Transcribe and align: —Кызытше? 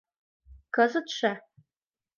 —Кызытше? 0.75 1.31